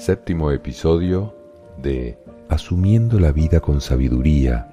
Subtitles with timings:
[0.00, 1.36] Séptimo episodio
[1.76, 2.16] de
[2.48, 4.70] Asumiendo la vida con sabiduría,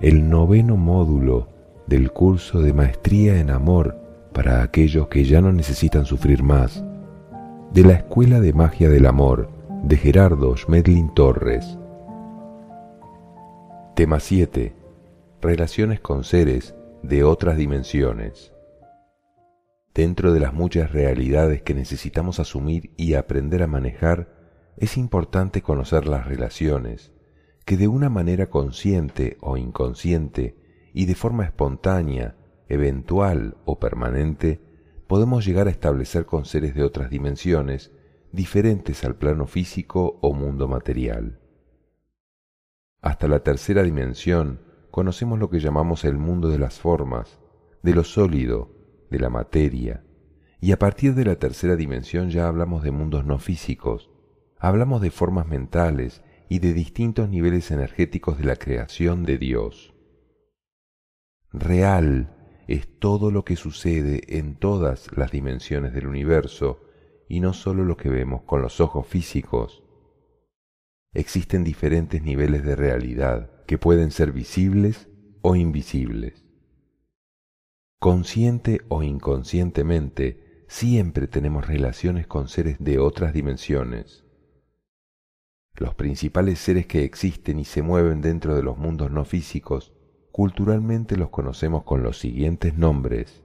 [0.00, 1.46] el noveno módulo
[1.86, 3.98] del curso de Maestría en Amor
[4.32, 6.82] para aquellos que ya no necesitan sufrir más,
[7.74, 9.50] de la Escuela de Magia del Amor
[9.82, 11.78] de Gerardo Schmedlin Torres.
[13.94, 14.74] Tema 7.
[15.42, 18.54] Relaciones con seres de otras dimensiones.
[19.94, 24.40] Dentro de las muchas realidades que necesitamos asumir y aprender a manejar,
[24.76, 27.12] es importante conocer las relaciones,
[27.64, 30.56] que de una manera consciente o inconsciente
[30.92, 32.36] y de forma espontánea,
[32.68, 34.60] eventual o permanente,
[35.06, 37.92] podemos llegar a establecer con seres de otras dimensiones
[38.32, 41.38] diferentes al plano físico o mundo material.
[43.02, 47.40] Hasta la tercera dimensión conocemos lo que llamamos el mundo de las formas,
[47.82, 48.70] de lo sólido,
[49.10, 50.04] de la materia,
[50.60, 54.11] y a partir de la tercera dimensión ya hablamos de mundos no físicos,
[54.62, 59.92] hablamos de formas mentales y de distintos niveles energéticos de la creación de Dios.
[61.50, 66.80] Real es todo lo que sucede en todas las dimensiones del universo
[67.28, 69.82] y no solo lo que vemos con los ojos físicos,
[71.12, 75.08] existen diferentes niveles de realidad que pueden ser visibles
[75.40, 76.46] o invisibles.
[77.98, 84.22] Consciente o inconscientemente, siempre tenemos relaciones con seres de otras dimensiones.
[85.74, 89.92] Los principales seres que existen y se mueven dentro de los mundos no físicos,
[90.30, 93.42] culturalmente los conocemos con los siguientes nombres.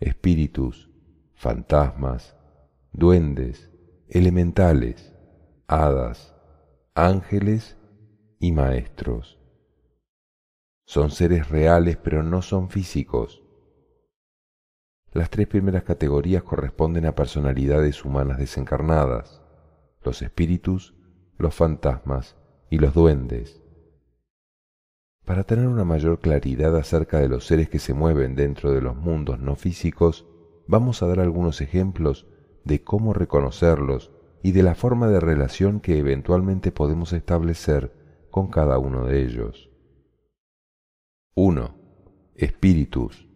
[0.00, 0.90] Espíritus,
[1.34, 2.36] fantasmas,
[2.92, 3.70] duendes,
[4.08, 5.14] elementales,
[5.66, 6.34] hadas,
[6.94, 7.76] ángeles
[8.40, 9.38] y maestros.
[10.86, 13.44] Son seres reales pero no son físicos.
[15.12, 19.42] Las tres primeras categorías corresponden a personalidades humanas desencarnadas,
[20.02, 20.94] los espíritus,
[21.38, 22.36] los fantasmas
[22.70, 23.62] y los duendes.
[25.24, 28.96] Para tener una mayor claridad acerca de los seres que se mueven dentro de los
[28.96, 30.26] mundos no físicos,
[30.66, 32.26] vamos a dar algunos ejemplos
[32.64, 34.10] de cómo reconocerlos
[34.42, 37.92] y de la forma de relación que eventualmente podemos establecer
[38.30, 39.70] con cada uno de ellos.
[41.34, 41.74] 1.
[42.34, 43.28] Espíritus.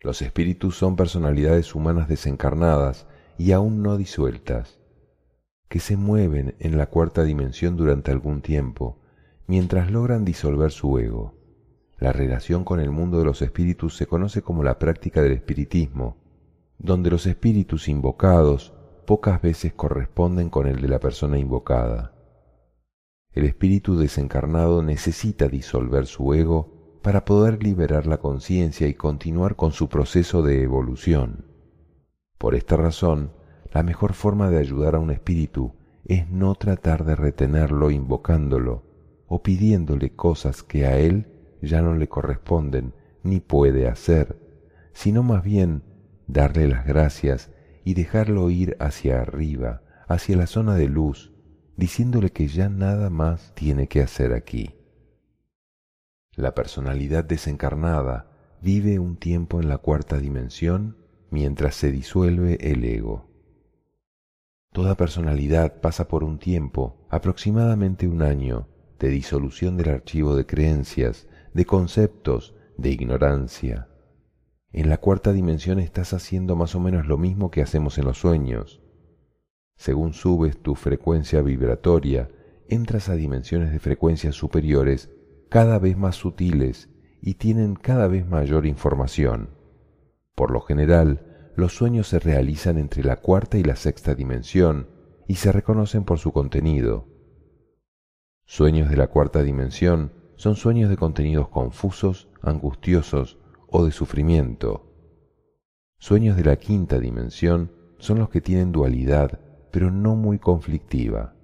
[0.00, 3.06] Los espíritus son personalidades humanas desencarnadas
[3.38, 4.79] y aún no disueltas,
[5.70, 8.98] que se mueven en la cuarta dimensión durante algún tiempo,
[9.46, 11.36] mientras logran disolver su ego.
[11.96, 16.16] La relación con el mundo de los espíritus se conoce como la práctica del espiritismo,
[16.78, 18.74] donde los espíritus invocados
[19.06, 22.14] pocas veces corresponden con el de la persona invocada.
[23.32, 29.70] El espíritu desencarnado necesita disolver su ego para poder liberar la conciencia y continuar con
[29.70, 31.44] su proceso de evolución.
[32.38, 33.38] Por esta razón,
[33.72, 38.84] la mejor forma de ayudar a un espíritu es no tratar de retenerlo invocándolo
[39.28, 41.26] o pidiéndole cosas que a él
[41.62, 44.36] ya no le corresponden ni puede hacer,
[44.92, 45.84] sino más bien
[46.26, 47.50] darle las gracias
[47.84, 51.32] y dejarlo ir hacia arriba, hacia la zona de luz,
[51.76, 54.74] diciéndole que ya nada más tiene que hacer aquí.
[56.34, 58.30] La personalidad desencarnada
[58.62, 60.96] vive un tiempo en la cuarta dimensión
[61.30, 63.29] mientras se disuelve el ego.
[64.72, 71.26] Toda personalidad pasa por un tiempo, aproximadamente un año, de disolución del archivo de creencias,
[71.54, 73.90] de conceptos, de ignorancia,
[74.72, 78.18] en la cuarta dimensión estás haciendo más o menos lo mismo que hacemos en los
[78.18, 78.80] sueños.
[79.76, 82.30] Según subes tu frecuencia vibratoria,
[82.68, 85.10] entras a dimensiones de frecuencias superiores
[85.48, 86.88] cada vez más sutiles
[87.20, 89.50] y tienen cada vez mayor información.
[90.36, 94.88] Por lo general, los sueños se realizan entre la cuarta y la sexta dimensión
[95.26, 97.06] y se reconocen por su contenido.
[98.44, 103.38] Sueños de la cuarta dimensión son sueños de contenidos confusos, angustiosos,
[103.70, 104.86] o de sufrimiento.
[105.98, 109.38] Sueños de la quinta dimensión son los que tienen dualidad,
[109.70, 111.36] pero no muy conflictiva.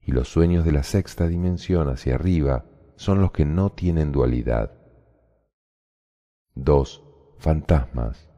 [0.00, 2.66] Y los sueños de la sexta dimensión hacia arriba
[2.96, 4.72] son los que no tienen dualidad.
[6.54, 7.02] 2.
[7.38, 8.33] Fantasmas.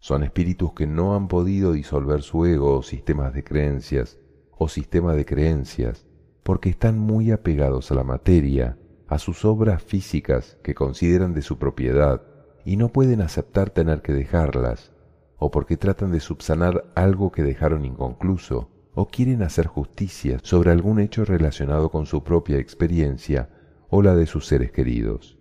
[0.00, 4.18] Son espíritus que no han podido disolver su ego o sistemas de creencias
[4.56, 6.06] o sistema de creencias
[6.42, 11.58] porque están muy apegados a la materia a sus obras físicas que consideran de su
[11.58, 12.22] propiedad
[12.64, 14.92] y no pueden aceptar tener que dejarlas,
[15.36, 21.00] o porque tratan de subsanar algo que dejaron inconcluso, o quieren hacer justicia sobre algún
[21.00, 23.50] hecho relacionado con su propia experiencia
[23.88, 25.39] o la de sus seres queridos.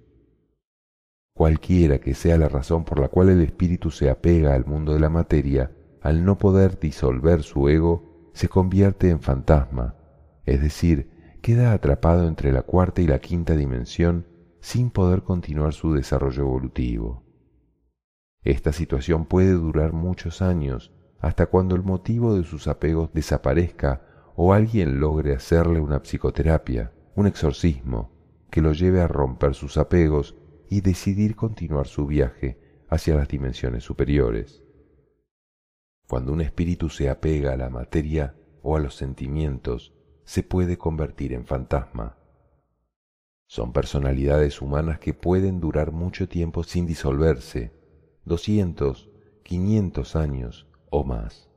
[1.40, 5.00] Cualquiera que sea la razón por la cual el espíritu se apega al mundo de
[5.00, 5.72] la materia,
[6.02, 9.96] al no poder disolver su ego, se convierte en fantasma,
[10.46, 14.28] es decir, queda atrapado entre la cuarta y la quinta dimensión
[14.60, 17.24] sin poder continuar su desarrollo evolutivo.
[18.44, 24.02] Esta situación puede durar muchos años, hasta cuando el motivo de sus apegos desaparezca
[24.36, 28.12] o alguien logre hacerle una psicoterapia, un exorcismo,
[28.52, 30.36] que lo lleve a romper sus apegos
[30.70, 34.64] y decidir continuar su viaje hacia las dimensiones superiores.
[36.08, 39.94] Cuando un espíritu se apega a la materia o a los sentimientos,
[40.26, 42.18] se puede convertir en fantasma.
[43.48, 47.74] Son personalidades humanas que pueden durar mucho tiempo sin disolverse,
[48.26, 49.10] 200,
[49.44, 51.50] 500 años o más.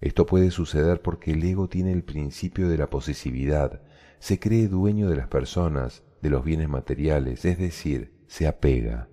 [0.00, 3.82] Esto puede suceder porque el ego tiene el principio de la posesividad,
[4.18, 9.08] se cree dueño de las personas, de los bienes materiales, es decir, se apega.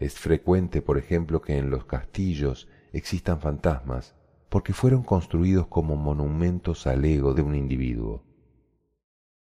[0.00, 4.14] Es frecuente, por ejemplo, que en los castillos existan fantasmas,
[4.48, 8.24] porque fueron construidos como monumentos al ego de un individuo.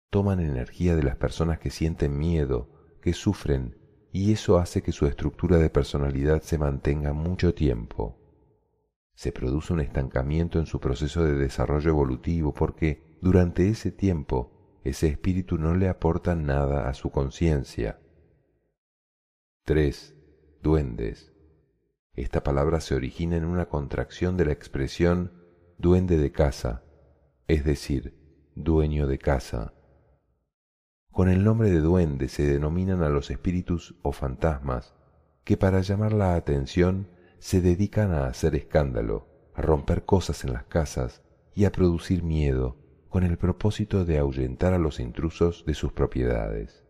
[0.09, 2.69] Toman energía de las personas que sienten miedo,
[3.01, 3.77] que sufren,
[4.11, 8.17] y eso hace que su estructura de personalidad se mantenga mucho tiempo.
[9.13, 15.07] Se produce un estancamiento en su proceso de desarrollo evolutivo porque durante ese tiempo ese
[15.07, 17.99] espíritu no le aporta nada a su conciencia.
[19.63, 20.15] 3.
[20.63, 21.31] Duendes.
[22.15, 25.33] Esta palabra se origina en una contracción de la expresión
[25.77, 26.83] duende de casa,
[27.47, 28.17] es decir,
[28.55, 29.75] dueño de casa.
[31.11, 34.95] Con el nombre de duende se denominan a los espíritus o fantasmas
[35.43, 40.63] que para llamar la atención se dedican a hacer escándalo, a romper cosas en las
[40.63, 41.21] casas
[41.53, 42.77] y a producir miedo
[43.09, 46.83] con el propósito de ahuyentar a los intrusos de sus propiedades.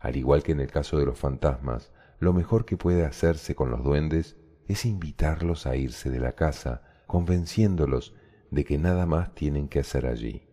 [0.00, 3.70] Al igual que en el caso de los fantasmas, lo mejor que puede hacerse con
[3.70, 4.36] los duendes
[4.66, 8.14] es invitarlos a irse de la casa, convenciéndolos
[8.50, 10.48] de que nada más tienen que hacer allí.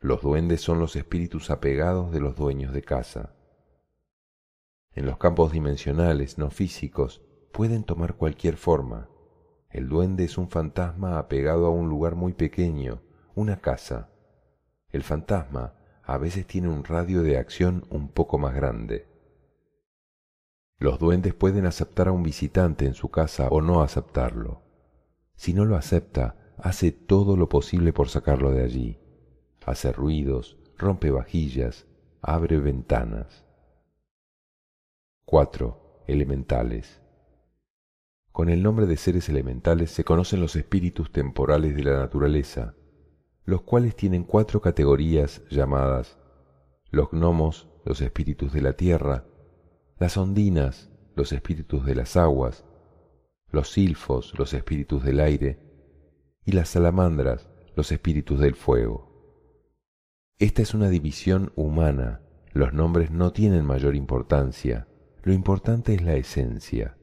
[0.00, 3.34] Los duendes son los espíritus apegados de los dueños de casa.
[4.94, 9.08] En los campos dimensionales no físicos pueden tomar cualquier forma.
[9.70, 13.02] El duende es un fantasma apegado a un lugar muy pequeño,
[13.34, 14.10] una casa.
[14.88, 19.06] El fantasma a veces tiene un radio de acción un poco más grande.
[20.78, 24.62] Los duendes pueden aceptar a un visitante en su casa o no aceptarlo.
[25.36, 28.98] Si no lo acepta, hace todo lo posible por sacarlo de allí.
[29.64, 31.86] Hace ruidos, rompe vajillas,
[32.20, 33.44] abre ventanas.
[35.24, 36.04] 4.
[36.08, 37.00] Elementales.
[38.32, 42.74] Con el nombre de seres elementales se conocen los espíritus temporales de la naturaleza,
[43.44, 46.18] los cuales tienen cuatro categorías llamadas
[46.92, 49.24] los gnomos, los espíritus de la tierra,
[49.98, 52.64] las ondinas, los espíritus de las aguas,
[53.50, 55.58] los silfos, los espíritus del aire,
[56.44, 59.10] y las salamandras, los espíritus del fuego.
[60.38, 62.20] Esta es una división humana,
[62.52, 64.86] los nombres no tienen mayor importancia,
[65.22, 66.98] lo importante es la esencia.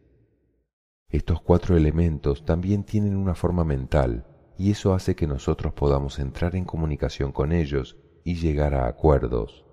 [1.09, 4.27] Estos cuatro elementos también tienen una forma mental,
[4.59, 9.65] y eso hace que nosotros podamos entrar en comunicación con ellos y llegar a acuerdos.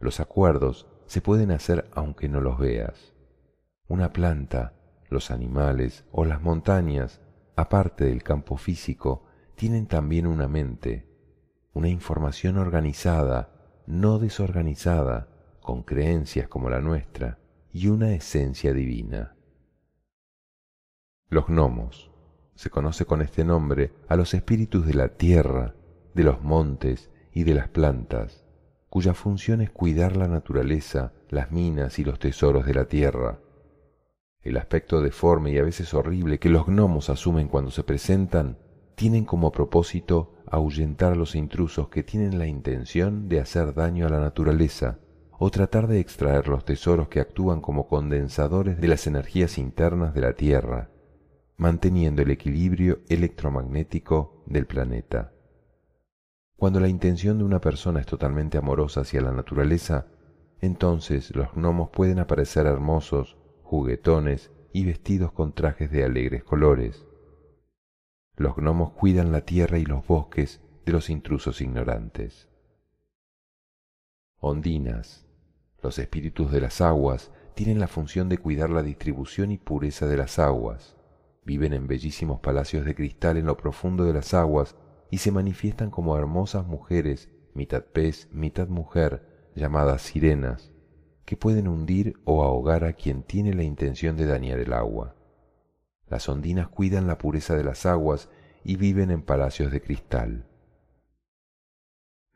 [0.00, 3.14] Los acuerdos se pueden hacer aunque no los veas.
[3.86, 4.74] Una planta,
[5.10, 7.20] los animales o las montañas,
[7.54, 11.08] aparte del campo físico, tienen también una mente,
[11.72, 15.28] una información organizada, no desorganizada,
[15.60, 17.38] con creencias como la nuestra,
[17.72, 19.36] y una esencia divina.
[21.28, 22.09] Los gnomos
[22.60, 25.74] se conoce con este nombre a los espíritus de la tierra,
[26.12, 28.44] de los montes y de las plantas,
[28.90, 33.38] cuya función es cuidar la naturaleza, las minas y los tesoros de la tierra.
[34.42, 38.58] El aspecto deforme y a veces horrible que los gnomos asumen cuando se presentan
[38.94, 44.10] tienen como propósito ahuyentar a los intrusos que tienen la intención de hacer daño a
[44.10, 44.98] la naturaleza
[45.38, 50.20] o tratar de extraer los tesoros que actúan como condensadores de las energías internas de
[50.20, 50.90] la Tierra
[51.60, 55.34] manteniendo el equilibrio electromagnético del planeta.
[56.56, 60.06] Cuando la intención de una persona es totalmente amorosa hacia la naturaleza,
[60.62, 67.04] entonces los gnomos pueden aparecer hermosos, juguetones y vestidos con trajes de alegres colores.
[68.36, 72.48] Los gnomos cuidan la tierra y los bosques de los intrusos ignorantes.
[74.38, 75.26] Ondinas.
[75.82, 80.16] Los espíritus de las aguas tienen la función de cuidar la distribución y pureza de
[80.16, 80.96] las aguas.
[81.50, 84.76] Viven en bellísimos palacios de cristal en lo profundo de las aguas
[85.10, 90.70] y se manifiestan como hermosas mujeres, mitad pez, mitad mujer, llamadas sirenas,
[91.24, 95.16] que pueden hundir o ahogar a quien tiene la intención de dañar el agua.
[96.06, 98.28] Las ondinas cuidan la pureza de las aguas
[98.62, 100.48] y viven en palacios de cristal.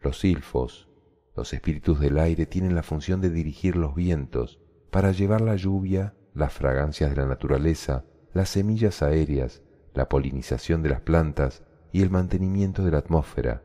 [0.01, 0.89] Los silfos,
[1.37, 6.17] los espíritus del aire, tienen la función de dirigir los vientos para llevar la lluvia,
[6.35, 9.63] las fragancias de la naturaleza, las semillas aéreas,
[9.95, 11.63] la polinización de las plantas
[11.93, 13.63] y el mantenimiento de la atmósfera.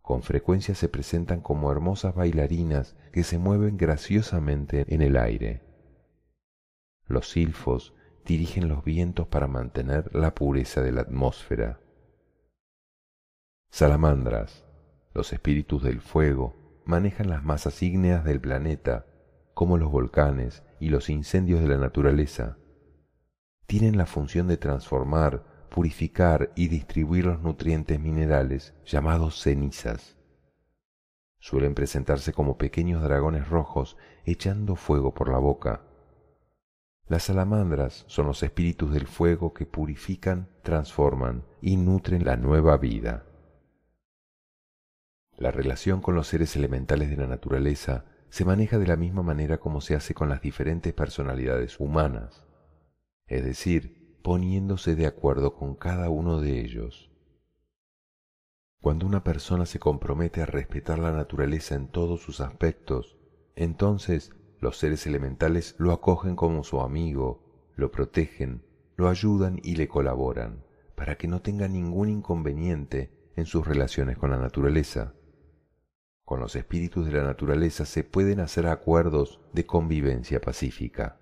[0.00, 5.62] Con frecuencia se presentan como hermosas bailarinas que se mueven graciosamente en el aire.
[7.06, 7.94] Los silfos
[8.24, 11.78] dirigen los vientos para mantener la pureza de la atmósfera.
[13.70, 14.64] Salamandras,
[15.12, 19.06] los espíritus del fuego, manejan las masas ígneas del planeta,
[19.54, 22.56] como los volcanes y los incendios de la naturaleza.
[23.66, 30.16] Tienen la función de transformar, purificar y distribuir los nutrientes minerales llamados cenizas.
[31.38, 35.82] Suelen presentarse como pequeños dragones rojos echando fuego por la boca
[37.12, 43.26] las salamandras son los espíritus del fuego que purifican, transforman y nutren la nueva vida.
[45.36, 49.58] La relación con los seres elementales de la naturaleza se maneja de la misma manera
[49.58, 52.46] como se hace con las diferentes personalidades humanas,
[53.26, 57.10] es decir, poniéndose de acuerdo con cada uno de ellos.
[58.80, 63.16] Cuando una persona se compromete a respetar la naturaleza en todos sus aspectos,
[63.54, 68.64] entonces los seres elementales lo acogen como su amigo, lo protegen,
[68.96, 70.64] lo ayudan y le colaboran,
[70.94, 75.14] para que no tenga ningún inconveniente en sus relaciones con la naturaleza.
[76.24, 81.18] Con los espíritus de la naturaleza se pueden hacer acuerdos de convivencia pacífica.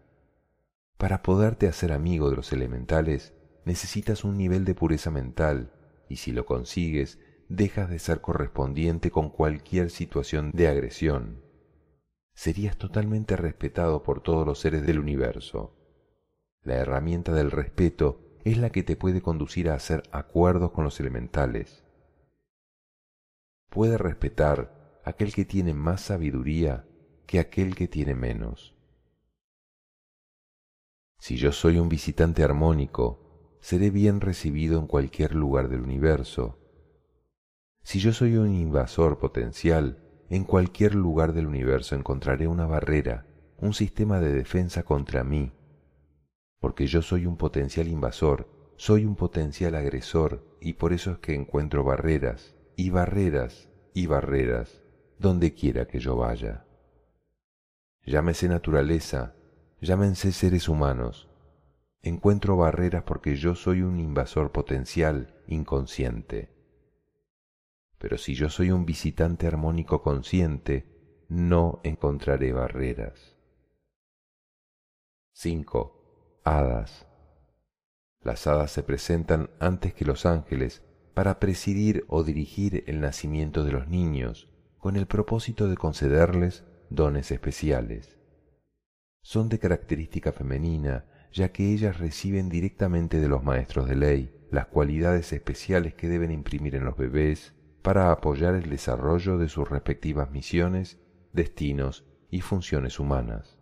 [1.00, 5.73] Para poderte hacer amigo de los elementales, necesitas un nivel de pureza mental,
[6.09, 11.50] y si lo consigues, dejas de ser correspondiente con cualquier situación de agresión
[12.40, 15.76] serías totalmente respetado por todos los seres del universo.
[16.62, 20.99] La herramienta del respeto es la que te puede conducir a hacer acuerdos con los
[21.00, 21.85] elementales.
[23.69, 26.87] Puede respetar aquel que tiene más sabiduría
[27.26, 28.75] que aquel que tiene menos.
[31.21, 36.59] Si yo soy un visitante armónico, seré bien recibido en cualquier lugar del universo.
[37.83, 39.99] Si yo soy un invasor potencial,
[40.31, 43.27] en cualquier lugar del universo encontraré una barrera,
[43.59, 45.53] un sistema de defensa contra mí,
[46.59, 51.35] porque yo soy un potencial invasor, soy un potencial agresor y por eso es que
[51.35, 54.81] encuentro barreras y barreras y barreras
[55.19, 56.65] donde quiera que yo vaya.
[58.07, 59.35] Llámese naturaleza,
[59.81, 61.29] llámense seres humanos.
[62.03, 66.51] Encuentro barreras porque yo soy un invasor potencial inconsciente.
[67.99, 73.37] Pero si yo soy un visitante armónico consciente, no encontraré barreras.
[75.33, 76.41] 5.
[76.45, 77.07] Hadas.
[78.23, 80.83] Las hadas se presentan antes que los ángeles
[81.15, 87.31] para presidir o dirigir el nacimiento de los niños, con el propósito de concederles dones
[87.31, 88.20] especiales.
[89.23, 94.67] Son de característica femenina, ya que ellas reciben directamente de los maestros de ley las
[94.67, 100.31] cualidades especiales que deben imprimir en los bebés, para apoyar el desarrollo de sus respectivas
[100.31, 100.99] misiones,
[101.33, 103.59] destinos y funciones humanas.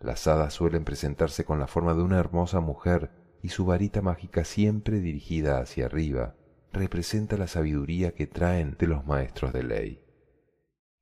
[0.00, 3.10] Las hadas suelen presentarse con la forma de una hermosa mujer
[3.42, 6.36] y su varita mágica siempre dirigida hacia arriba
[6.72, 10.04] representa la sabiduría que traen de los maestros de ley.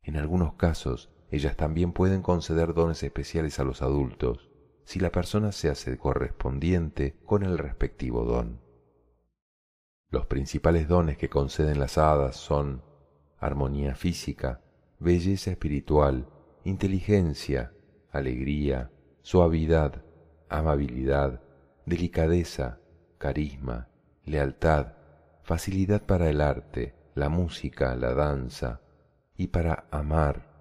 [0.02, 4.50] En algunos casos, ellas también pueden conceder dones especiales a los adultos,
[4.84, 8.60] si la persona se hace correspondiente con el respectivo don.
[10.10, 12.82] Los principales dones que conceden las hadas son
[13.38, 14.60] armonía física,
[14.98, 16.28] belleza espiritual,
[16.64, 17.72] inteligencia,
[18.10, 18.90] alegría,
[19.22, 20.04] suavidad,
[20.50, 21.40] amabilidad,
[21.86, 22.78] delicadeza,
[23.16, 23.88] carisma,
[24.26, 24.92] lealtad,
[25.44, 28.82] facilidad para el arte, la música, la danza,
[29.34, 30.51] y para amar,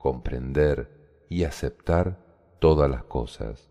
[0.00, 2.24] comprender y aceptar
[2.58, 3.70] todas las cosas.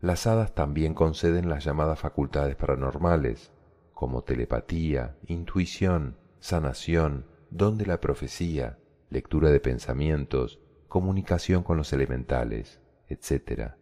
[0.00, 3.52] Las hadas también conceden las llamadas facultades paranormales,
[3.94, 12.80] como telepatía, intuición, sanación, don de la profecía, lectura de pensamientos, comunicación con los elementales,
[13.06, 13.74] etc.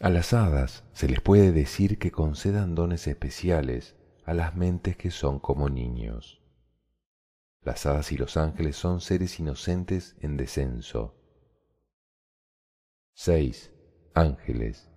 [0.00, 5.10] A las hadas se les puede decir que concedan dones especiales a las mentes que
[5.10, 6.41] son como niños.
[7.64, 11.14] Las hadas y los ángeles son seres inocentes en descenso.
[13.14, 13.72] 6.
[14.14, 14.90] Ángeles.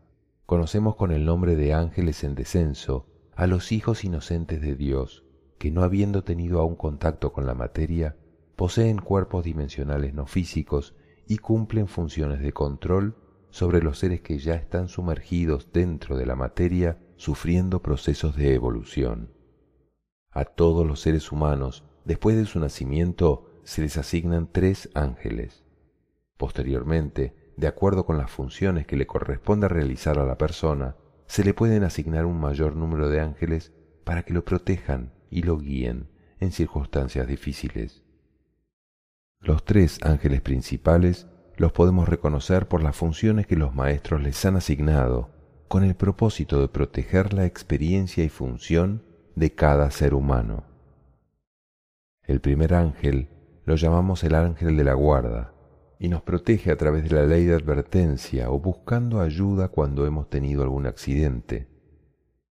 [0.47, 5.23] Conocemos con el nombre de ángeles en descenso a los hijos inocentes de Dios,
[5.59, 8.17] que no habiendo tenido aún contacto con la materia,
[8.55, 10.95] poseen cuerpos dimensionales no físicos
[11.27, 13.15] y cumplen funciones de control
[13.51, 19.31] sobre los seres que ya están sumergidos dentro de la materia sufriendo procesos de evolución.
[20.31, 25.63] A todos los seres humanos, después de su nacimiento, se les asignan tres ángeles.
[26.37, 30.95] Posteriormente, de acuerdo con las funciones que le corresponde realizar a la persona,
[31.27, 35.57] se le pueden asignar un mayor número de ángeles para que lo protejan y lo
[35.57, 36.07] guíen
[36.39, 38.03] en circunstancias difíciles.
[39.39, 44.57] Los tres ángeles principales los podemos reconocer por las funciones que los maestros les han
[44.57, 45.29] asignado
[45.67, 49.03] con el propósito de proteger la experiencia y función
[49.35, 50.74] de cada ser humano.
[52.27, 53.29] El primer ángel
[53.65, 55.53] lo llamamos el ángel de la guarda
[55.99, 60.29] y nos protege a través de la ley de advertencia o buscando ayuda cuando hemos
[60.29, 61.67] tenido algún accidente.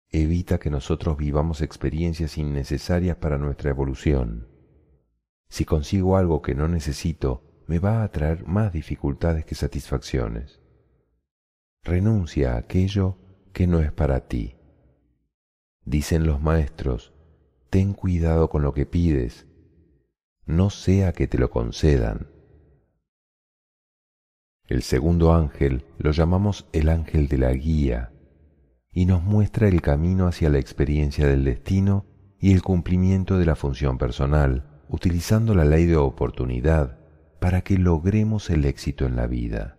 [0.10, 4.48] Evita que nosotros vivamos experiencias innecesarias para nuestra evolución.
[5.50, 10.62] Si consigo algo que no necesito, me va a traer más dificultades que satisfacciones.
[11.84, 13.18] Renuncia a aquello
[13.54, 14.56] que no es para ti.
[15.86, 17.14] Dicen los maestros,
[17.70, 19.48] ten cuidado con lo que pides,
[20.50, 22.28] no sea que te lo concedan.
[24.68, 28.12] El segundo ángel lo llamamos el ángel de la guía
[28.92, 32.08] y nos muestra el camino hacia la experiencia del destino
[32.40, 36.98] y el cumplimiento de la función personal, utilizando la ley de oportunidad
[37.40, 39.78] para que logremos el éxito en la vida.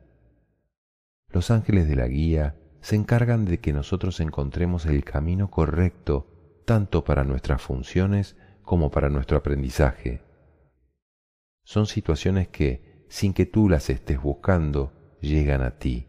[1.30, 7.02] Los ángeles de la guía se encargan de que nosotros encontremos el camino correcto tanto
[7.02, 10.29] para nuestras funciones como para nuestro aprendizaje.
[11.70, 16.08] Son situaciones que, sin que tú las estés buscando, llegan a ti.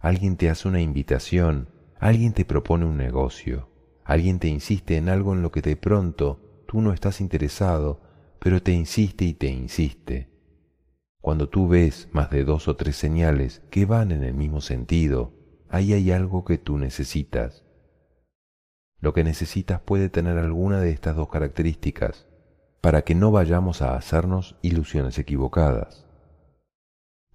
[0.00, 1.68] Alguien te hace una invitación,
[2.00, 3.70] alguien te propone un negocio,
[4.02, 8.02] alguien te insiste en algo en lo que de pronto tú no estás interesado
[8.40, 10.28] pero te insiste y te insiste.
[11.20, 15.32] Cuando tú ves más de dos o tres señales que van en el mismo sentido,
[15.68, 17.64] ahí hay algo que tú necesitas.
[18.98, 22.27] Lo que necesitas puede tener alguna de estas dos características
[22.80, 26.06] para que no vayamos a hacernos ilusiones equivocadas.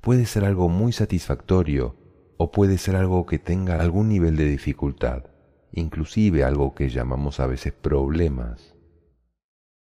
[0.02, 1.96] Puede ser algo muy satisfactorio
[2.38, 5.26] o puede ser algo que tenga algún nivel de dificultad,
[5.72, 8.76] inclusive algo que llamamos a veces problemas.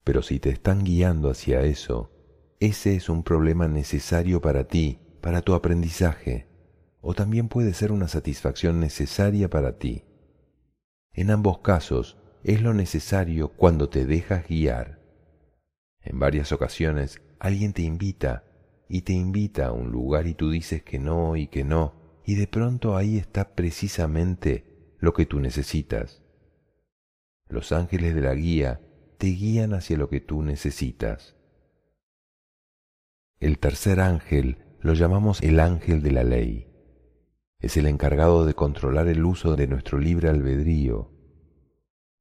[0.05, 2.11] Pero si te están guiando hacia eso,
[2.61, 6.47] ese es un problema necesario para ti, para tu aprendizaje,
[7.01, 10.05] o también puede ser una satisfacción necesaria para ti.
[11.13, 15.02] En ambos casos es lo necesario cuando te dejas guiar.
[16.05, 18.45] En varias ocasiones alguien te invita
[18.89, 22.35] y te invita a un lugar y tú dices que no y que no, y
[22.35, 26.23] de pronto ahí está precisamente lo que tú necesitas.
[27.49, 28.81] Los ángeles de la guía
[29.19, 31.37] te guían hacia lo que tú necesitas.
[33.39, 36.69] El tercer ángel lo llamamos el ángel de la ley.
[37.61, 41.13] Es el encargado de controlar el uso de nuestro libre albedrío,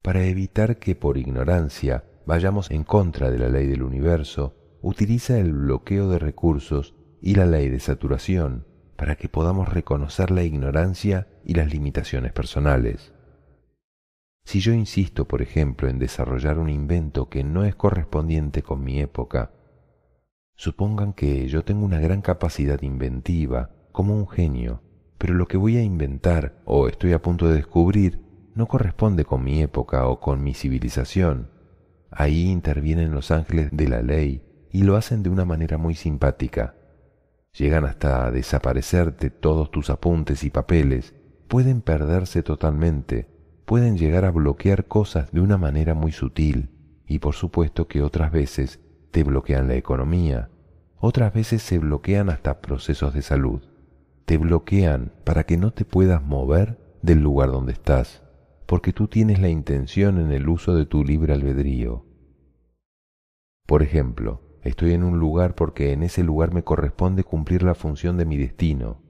[0.01, 5.51] para evitar que por ignorancia vayamos en contra de la ley del universo, utiliza el
[5.51, 8.65] bloqueo de recursos y la ley de saturación
[8.95, 13.11] para que podamos reconocer la ignorancia y las limitaciones personales.
[14.45, 19.01] Si yo insisto, por ejemplo, en desarrollar un invento que no es correspondiente con mi
[19.01, 19.51] época,
[20.55, 24.81] supongan que yo tengo una gran capacidad inventiva, como un genio,
[25.17, 28.21] pero lo que voy a inventar o estoy a punto de descubrir
[28.55, 31.59] no corresponde con mi época o con mi civilización.
[32.11, 36.75] Ahí intervienen los ángeles de la ley y lo hacen de una manera muy simpática.
[37.57, 41.15] Llegan hasta desaparecerte todos tus apuntes y papeles,
[41.47, 43.27] pueden perderse totalmente,
[43.65, 46.69] pueden llegar a bloquear cosas de una manera muy sutil.
[47.07, 48.79] Y por supuesto que otras veces
[49.11, 50.49] te bloquean la economía,
[50.97, 53.61] otras veces se bloquean hasta procesos de salud,
[54.25, 58.21] te bloquean para que no te puedas mover del lugar donde estás,
[58.71, 62.05] porque tú tienes la intención en el uso de tu libre albedrío.
[63.67, 68.15] Por ejemplo, estoy en un lugar porque en ese lugar me corresponde cumplir la función
[68.15, 69.03] de mi destino.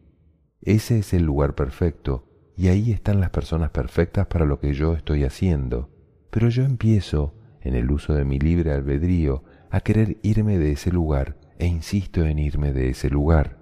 [0.62, 4.96] Ese es el lugar perfecto y ahí están las personas perfectas para lo que yo
[4.96, 5.92] estoy haciendo.
[6.32, 10.92] Pero yo empiezo, en el uso de mi libre albedrío, a querer irme de ese
[10.92, 13.60] lugar e insisto en irme de ese lugar.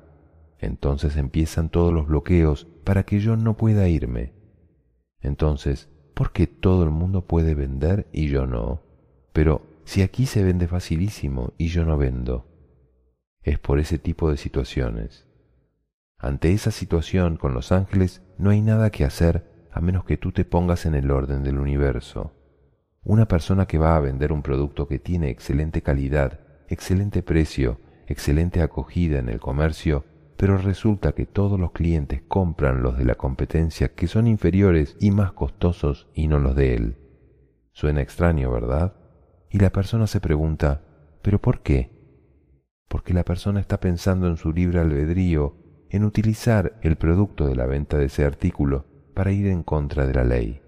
[0.60, 4.39] Entonces empiezan todos los bloqueos para que yo no pueda irme.
[5.22, 8.82] Entonces, ¿por qué todo el mundo puede vender y yo no?
[9.34, 12.48] Pero si aquí se vende facilísimo y yo no vendo.
[13.42, 15.28] Es por ese tipo de situaciones.
[16.18, 20.32] Ante esa situación con los ángeles no hay nada que hacer a menos que tú
[20.32, 22.34] te pongas en el orden del universo.
[23.04, 28.62] Una persona que va a vender un producto que tiene excelente calidad, excelente precio, excelente
[28.62, 30.06] acogida en el comercio,
[30.40, 35.12] pero resulta que todos los clientes compran los de la competencia que son inferiores y
[35.12, 36.98] más costosos y no los de él.
[37.74, 38.96] Suena extraño, ¿verdad?
[39.50, 40.82] Y la persona se pregunta,
[41.22, 41.92] ¿pero por qué?
[42.88, 45.58] Porque la persona está pensando en su libre albedrío,
[45.90, 50.14] en utilizar el producto de la venta de ese artículo para ir en contra de
[50.14, 50.62] la ley.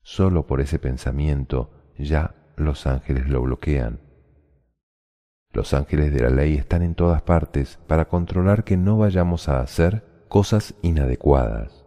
[0.00, 4.07] Solo por ese pensamiento ya los ángeles lo bloquean.
[5.58, 9.60] Los ángeles de la ley están en todas partes para controlar que no vayamos a
[9.60, 11.84] hacer cosas inadecuadas.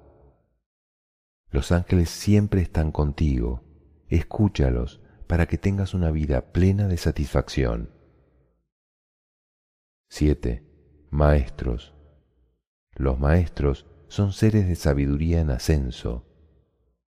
[1.51, 3.63] Los ángeles siempre están contigo.
[4.09, 7.91] Escúchalos para que tengas una vida plena de satisfacción.
[10.09, 10.65] 7.
[11.09, 11.93] Maestros.
[12.93, 16.25] Los maestros son seres de sabiduría en ascenso.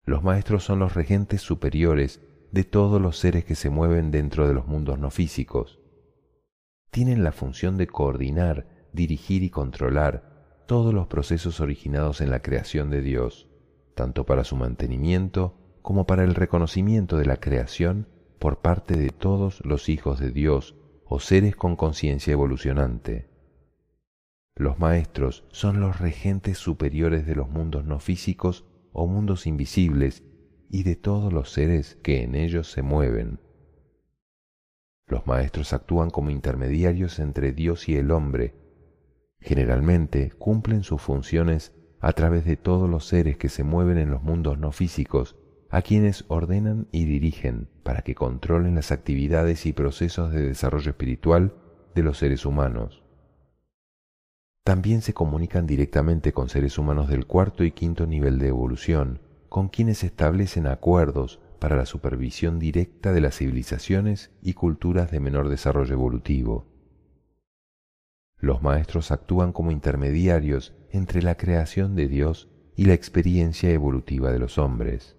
[0.04, 2.20] Los maestros son los regentes superiores
[2.52, 5.80] de todos los seres que se mueven dentro de los mundos no físicos.
[6.94, 12.88] Tienen la función de coordinar, dirigir y controlar todos los procesos originados en la creación
[12.88, 13.48] de Dios,
[13.96, 18.06] tanto para su mantenimiento como para el reconocimiento de la creación
[18.38, 23.28] por parte de todos los hijos de Dios o seres con conciencia evolucionante.
[24.54, 30.22] Los maestros son los regentes superiores de los mundos no físicos o mundos invisibles
[30.70, 33.40] y de todos los seres que en ellos se mueven.
[35.14, 38.52] Los maestros actúan como intermediarios entre Dios y el hombre.
[39.38, 44.24] Generalmente cumplen sus funciones a través de todos los seres que se mueven en los
[44.24, 45.36] mundos no físicos,
[45.70, 51.54] a quienes ordenan y dirigen para que controlen las actividades y procesos de desarrollo espiritual
[51.94, 53.04] de los seres humanos.
[54.64, 59.68] También se comunican directamente con seres humanos del cuarto y quinto nivel de evolución, con
[59.68, 65.94] quienes establecen acuerdos para la supervisión directa de las civilizaciones y culturas de menor desarrollo
[65.94, 66.66] evolutivo.
[68.36, 74.40] Los maestros actúan como intermediarios entre la creación de Dios y la experiencia evolutiva de
[74.40, 75.16] los hombres.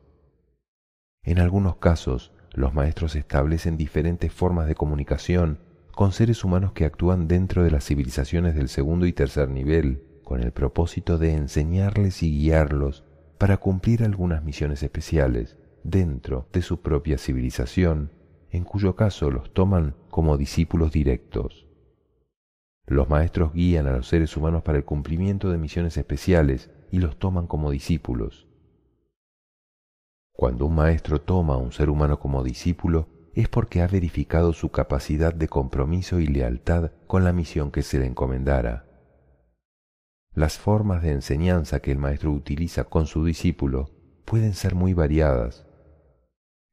[1.23, 5.61] En algunos casos, los maestros establecen diferentes formas de comunicación
[5.95, 10.43] con seres humanos que actúan dentro de las civilizaciones del segundo y tercer nivel, con
[10.43, 13.03] el propósito de enseñarles y guiarlos
[13.39, 18.11] para cumplir algunas misiones especiales dentro de su propia civilización,
[18.49, 21.67] en cuyo caso los toman como discípulos directos.
[22.87, 27.17] Los maestros guían a los seres humanos para el cumplimiento de misiones especiales y los
[27.17, 28.47] toman como discípulos.
[30.33, 34.69] Cuando un maestro toma a un ser humano como discípulo, es porque ha verificado su
[34.69, 38.85] capacidad de compromiso y lealtad con la misión que se le encomendara.
[40.33, 43.91] Las formas de enseñanza que el maestro utiliza con su discípulo
[44.25, 45.64] pueden ser muy variadas.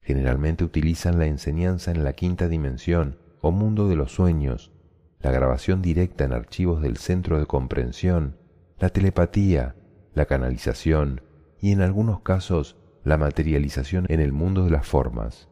[0.03, 4.73] Generalmente utilizan la enseñanza en la quinta dimensión o mundo de los sueños,
[5.21, 8.37] la grabación directa en archivos del centro de comprensión,
[8.79, 9.77] la telepatía,
[10.15, 11.23] la canalización
[11.61, 15.49] y en algunos casos la materialización en el mundo de las formas.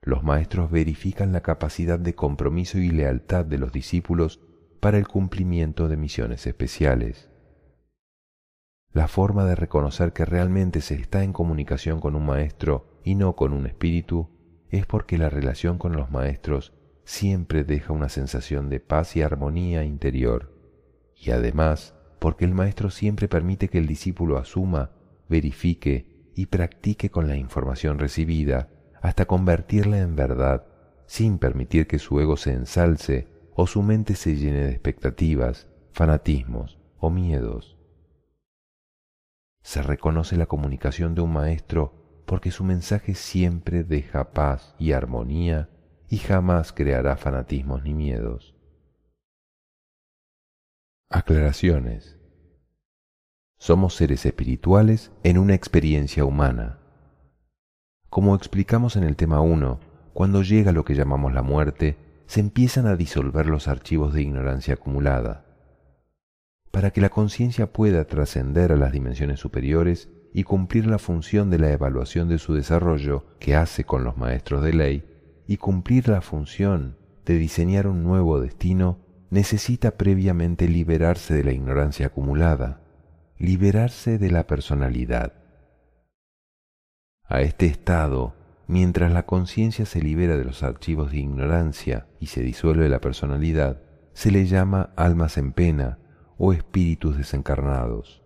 [0.00, 4.40] Los maestros verifican la capacidad de compromiso y lealtad de los discípulos
[4.80, 7.30] para el cumplimiento de misiones especiales.
[8.92, 13.34] La forma de reconocer que realmente se está en comunicación con un maestro y no
[13.34, 14.28] con un espíritu
[14.70, 16.72] es porque la relación con los maestros
[17.04, 20.52] siempre deja una sensación de paz y armonía interior,
[21.16, 24.92] y además porque el maestro siempre permite que el discípulo asuma,
[25.28, 30.66] verifique y practique con la información recibida hasta convertirla en verdad,
[31.06, 36.78] sin permitir que su ego se ensalce o su mente se llene de expectativas, fanatismos
[36.98, 37.76] o miedos.
[39.62, 45.68] Se reconoce la comunicación de un maestro porque su mensaje siempre deja paz y armonía
[46.08, 48.54] y jamás creará fanatismos ni miedos.
[51.08, 52.18] Aclaraciones.
[53.58, 56.80] Somos seres espirituales en una experiencia humana.
[58.08, 59.80] Como explicamos en el tema 1,
[60.12, 64.74] cuando llega lo que llamamos la muerte, se empiezan a disolver los archivos de ignorancia
[64.74, 65.46] acumulada.
[66.70, 71.58] Para que la conciencia pueda trascender a las dimensiones superiores y cumplir la función de
[71.58, 75.04] la evaluación de su desarrollo que hace con los maestros de ley,
[75.46, 78.98] y cumplir la función de diseñar un nuevo destino,
[79.30, 82.80] necesita previamente liberarse de la ignorancia acumulada,
[83.38, 85.34] liberarse de la personalidad.
[87.24, 88.34] A este estado
[88.72, 93.82] Mientras la conciencia se libera de los archivos de ignorancia y se disuelve la personalidad,
[94.14, 95.98] se le llama almas en pena
[96.38, 98.21] o espíritus desencarnados.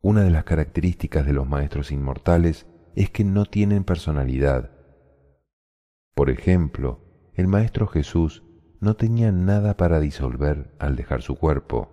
[0.00, 4.70] Una de las características de los maestros inmortales es que no tienen personalidad.
[6.14, 7.00] Por ejemplo,
[7.34, 8.44] el Maestro Jesús
[8.80, 11.90] no tenía nada para disolver al dejar su cuerpo.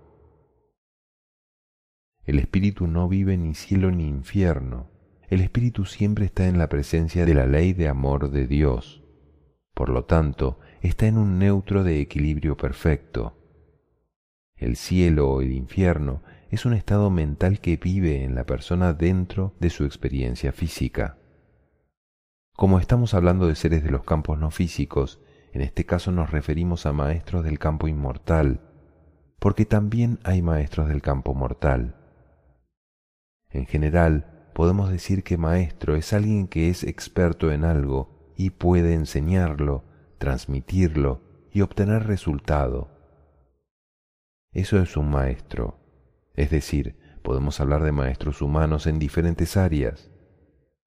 [2.25, 4.91] El espíritu no vive ni cielo ni infierno.
[5.27, 9.03] El espíritu siempre está en la presencia de la ley de amor de Dios.
[9.73, 13.37] Por lo tanto, está en un neutro de equilibrio perfecto.
[14.55, 19.53] El cielo o el infierno es un estado mental que vive en la persona dentro
[19.59, 21.17] de su experiencia física.
[22.55, 26.85] Como estamos hablando de seres de los campos no físicos, en este caso nos referimos
[26.85, 28.61] a maestros del campo inmortal,
[29.39, 31.95] porque también hay maestros del campo mortal.
[33.49, 38.93] En general, podemos decir que maestro es alguien que es experto en algo y puede
[38.93, 39.83] enseñarlo,
[40.17, 42.89] transmitirlo y obtener resultado.
[44.51, 45.84] Eso es un maestro.
[46.35, 50.11] Es decir, podemos hablar de maestros humanos en diferentes áreas.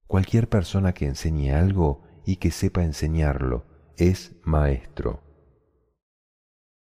[0.07, 5.23] Cualquier persona que enseñe algo y que sepa enseñarlo es maestro.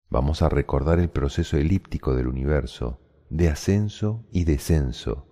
[0.09, 5.27] Vamos a recordar el proceso elíptico del universo, de ascenso y descenso.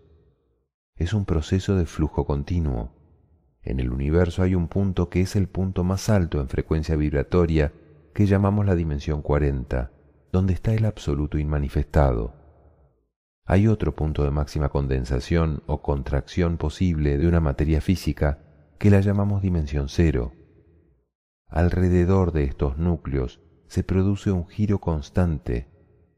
[0.95, 2.93] Es un proceso de flujo continuo.
[3.61, 7.73] En el universo hay un punto que es el punto más alto en frecuencia vibratoria
[8.13, 9.91] que llamamos la dimensión 40,
[10.31, 12.38] donde está el absoluto inmanifestado.
[13.51, 18.43] Hay otro punto de máxima condensación o contracción posible de una materia física
[18.77, 20.33] que la llamamos dimensión cero.
[21.47, 25.67] Alrededor de estos núcleos se produce un giro constante,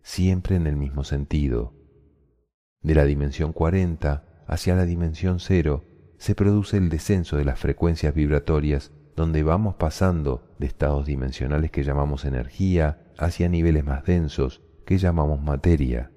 [0.01, 1.73] siempre en el mismo sentido.
[2.81, 5.85] De la dimensión 40 hacia la dimensión cero
[6.17, 11.85] se produce el descenso de las frecuencias vibratorias donde vamos pasando de estados dimensionales que
[11.85, 16.11] llamamos energía hacia niveles más densos que llamamos materia.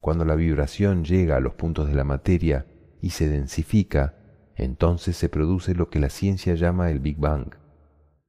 [0.00, 2.66] Cuando la vibración llega a los puntos de la materia
[3.00, 4.14] y se densifica,
[4.56, 7.54] entonces se produce lo que la ciencia llama el Big Bang,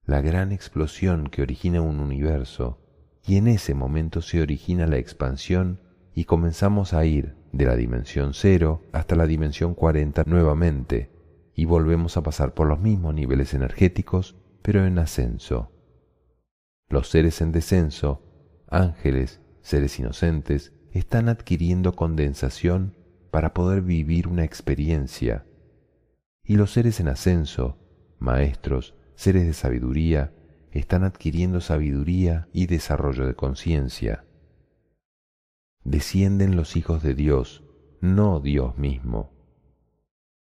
[0.06, 2.80] la gran explosión que origina un universo,
[3.26, 5.82] y en ese momento se origina la expansión
[6.16, 11.12] y comenzamos a ir de la dimensión cero hasta la dimensión 40 nuevamente,
[11.54, 15.72] y volvemos a pasar por los mismos niveles energéticos, pero en ascenso.
[16.90, 18.24] Los seres en descenso,
[18.70, 22.96] ángeles, seres inocentes, están adquiriendo condensación
[23.32, 25.46] para poder vivir una experiencia.
[26.44, 27.78] Y los seres en ascenso,
[28.18, 30.34] maestros, seres de sabiduría,
[30.72, 34.26] están adquiriendo sabiduría y desarrollo de conciencia.
[35.84, 37.64] Descienden los hijos de Dios,
[38.02, 39.32] no Dios mismo.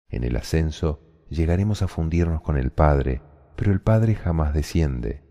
[0.09, 3.21] En el ascenso llegaremos a fundirnos con el Padre,
[3.55, 5.23] pero el Padre jamás desciende.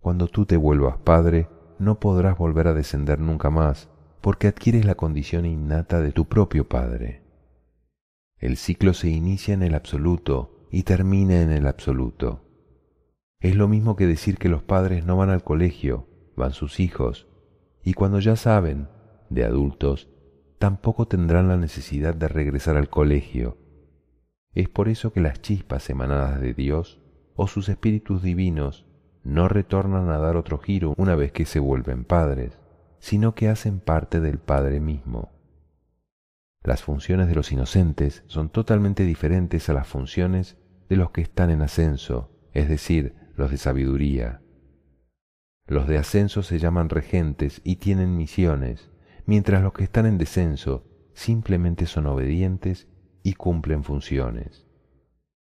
[0.00, 3.90] Cuando tú te vuelvas Padre, no podrás volver a descender nunca más,
[4.26, 7.22] porque adquieres la condición innata de tu propio Padre.
[8.38, 12.42] El ciclo se inicia en el absoluto y termina en el absoluto.
[13.38, 17.28] Es lo mismo que decir que los padres no van al colegio, van sus hijos,
[17.84, 18.88] y cuando ya saben,
[19.30, 20.08] de adultos,
[20.58, 23.58] tampoco tendrán la necesidad de regresar al colegio.
[24.54, 27.00] Es por eso que las chispas emanadas de Dios
[27.36, 28.86] o sus espíritus divinos
[29.22, 32.58] no retornan a dar otro giro una vez que se vuelven padres
[32.98, 35.32] sino que hacen parte del Padre mismo.
[36.62, 40.56] Las funciones de los inocentes son totalmente diferentes a las funciones
[40.88, 44.42] de los que están en ascenso, es decir, los de sabiduría.
[45.66, 48.90] Los de ascenso se llaman regentes y tienen misiones,
[49.26, 52.88] mientras los que están en descenso simplemente son obedientes
[53.22, 54.66] y cumplen funciones.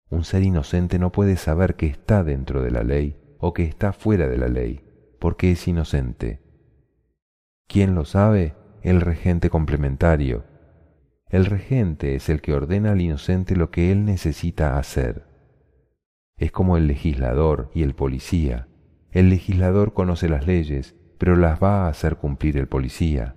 [0.09, 3.91] Un ser inocente no puede saber que está dentro de la ley o que está
[3.91, 4.85] fuera de la ley,
[5.19, 6.44] porque es inocente.
[7.67, 8.55] ¿Quién lo sabe?
[8.81, 10.45] El regente complementario.
[11.29, 15.25] El regente es el que ordena al inocente lo que él necesita hacer.
[16.37, 18.67] Es como el legislador y el policía.
[19.11, 23.35] El legislador conoce las leyes, pero las va a hacer cumplir el policía.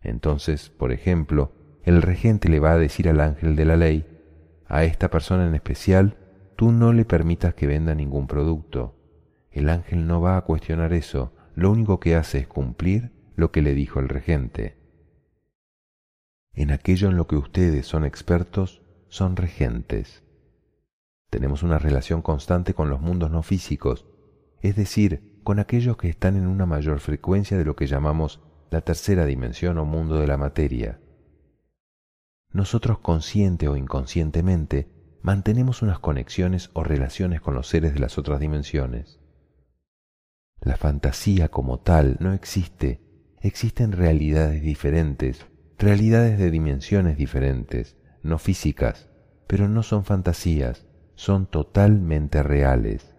[0.00, 1.52] Entonces, por ejemplo,
[1.82, 4.06] el regente le va a decir al ángel de la ley,
[4.66, 6.16] a esta persona en especial,
[6.56, 8.96] tú no le permitas que venda ningún producto.
[9.50, 13.62] El ángel no va a cuestionar eso, lo único que hace es cumplir lo que
[13.62, 14.76] le dijo el regente.
[16.52, 20.22] En aquello en lo que ustedes son expertos, son regentes.
[21.30, 24.06] Tenemos una relación constante con los mundos no físicos,
[24.62, 28.40] es decir, con aquellos que están en una mayor frecuencia de lo que llamamos
[28.70, 31.00] la tercera dimensión o mundo de la materia.
[32.52, 34.88] Nosotros consciente o inconscientemente
[35.22, 39.20] mantenemos unas conexiones o relaciones con los seres de las otras dimensiones.
[40.60, 43.00] La fantasía como tal no existe.
[43.40, 45.46] Existen realidades diferentes,
[45.78, 49.10] realidades de dimensiones diferentes, no físicas,
[49.46, 53.14] pero no son fantasías, son totalmente reales.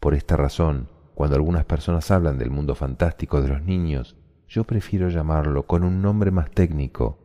[0.00, 4.16] Por esta razón, cuando algunas personas hablan del mundo fantástico de los niños,
[4.48, 7.18] yo prefiero llamarlo con un nombre más técnico,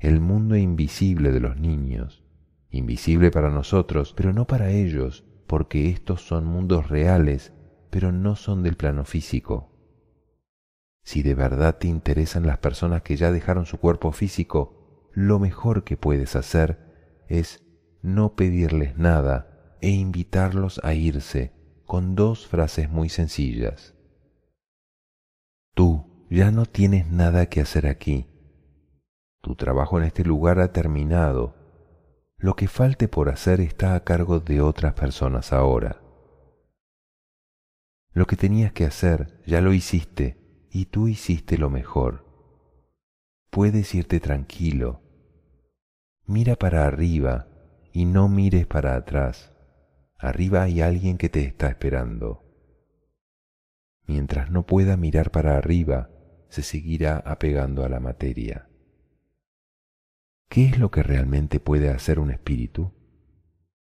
[0.00, 2.24] el mundo invisible de los niños,
[2.70, 7.53] invisible para nosotros, pero no para ellos, porque estos son mundos reales,
[7.94, 9.70] pero no son del plano físico.
[11.04, 15.84] Si de verdad te interesan las personas que ya dejaron su cuerpo físico, lo mejor
[15.84, 17.64] que puedes hacer es
[18.02, 21.52] no pedirles nada e invitarlos a irse
[21.86, 23.94] con dos frases muy sencillas.
[25.72, 28.26] Tú ya no tienes nada que hacer aquí.
[29.40, 31.54] Tu trabajo en este lugar ha terminado.
[32.38, 36.03] Lo que falte por hacer está a cargo de otras personas ahora.
[38.14, 40.38] Lo que tenías que hacer ya lo hiciste
[40.70, 42.24] y tú hiciste lo mejor.
[43.50, 45.02] Puedes irte tranquilo.
[46.24, 47.48] Mira para arriba
[47.92, 49.52] y no mires para atrás.
[50.16, 52.44] Arriba hay alguien que te está esperando.
[54.06, 56.08] Mientras no pueda mirar para arriba,
[56.48, 58.68] se seguirá apegando a la materia.
[60.48, 62.92] ¿Qué es lo que realmente puede hacer un espíritu?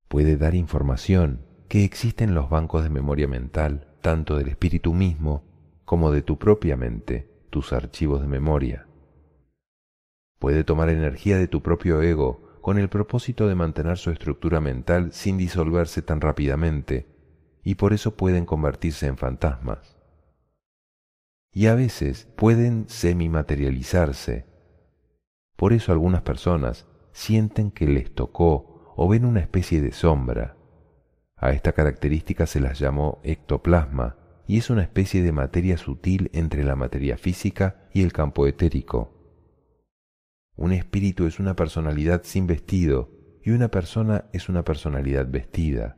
[0.08, 5.44] Puede dar información que existe en los bancos de memoria mental, tanto del espíritu mismo
[5.86, 8.88] como de tu propia mente, tus archivos de memoria.
[10.40, 15.12] Puede tomar energía de tu propio ego con el propósito de mantener su estructura mental
[15.14, 17.08] sin disolverse tan rápidamente,
[17.64, 19.96] y por eso pueden convertirse en fantasmas.
[21.54, 24.48] Y a veces pueden semimaterializarse.
[25.56, 30.59] Por eso algunas personas sienten que les tocó o ven una especie de sombra.
[31.40, 36.64] A esta característica se las llamó ectoplasma y es una especie de materia sutil entre
[36.64, 39.16] la materia física y el campo etérico.
[40.56, 43.12] Un espíritu es una personalidad sin vestido
[43.44, 45.98] y una persona es una personalidad vestida.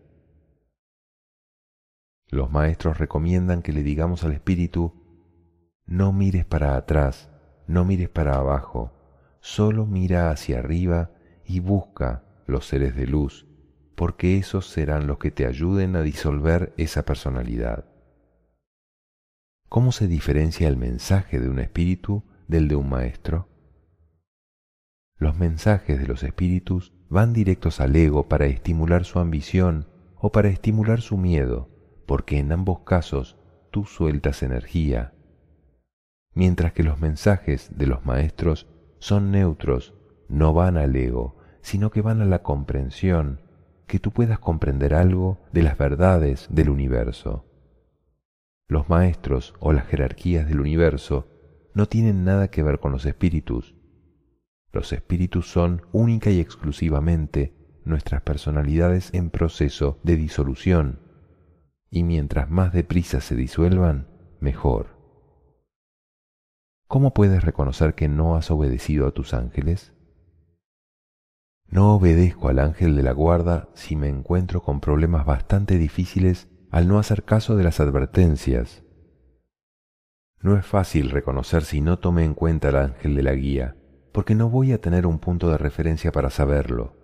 [2.30, 4.93] Los maestros recomiendan que le digamos al espíritu,
[5.86, 7.30] no mires para atrás,
[7.67, 8.93] no mires para abajo,
[9.41, 11.12] solo mira hacia arriba
[11.43, 13.47] y busca los seres de luz,
[13.95, 17.86] porque esos serán los que te ayuden a disolver esa personalidad.
[19.69, 23.47] ¿Cómo se diferencia el mensaje de un espíritu del de un maestro?
[25.17, 30.49] Los mensajes de los espíritus van directos al ego para estimular su ambición o para
[30.49, 31.69] estimular su miedo,
[32.06, 33.38] porque en ambos casos
[33.71, 35.13] tú sueltas energía,
[36.34, 38.67] mientras que los mensajes de los maestros
[38.99, 39.93] son neutros,
[40.27, 43.40] no van al ego, sino que van a la comprensión,
[43.91, 47.43] que tú puedas comprender algo de las verdades del universo.
[48.69, 51.27] Los maestros o las jerarquías del universo
[51.73, 53.75] no tienen nada que ver con los espíritus.
[54.71, 61.01] Los espíritus son única y exclusivamente nuestras personalidades en proceso de disolución,
[61.89, 64.08] y mientras más deprisa se disuelvan,
[64.39, 64.88] mejor.
[66.88, 69.91] ¿Cómo puedes reconocer que no has obedecido a tus ángeles?
[71.71, 76.89] No obedezco al ángel de la guarda si me encuentro con problemas bastante difíciles al
[76.89, 78.84] no hacer caso de las advertencias.
[80.41, 83.77] No es fácil reconocer si no tomé en cuenta al ángel de la guía,
[84.12, 86.97] porque no voy a tener un punto de referencia para saberlo.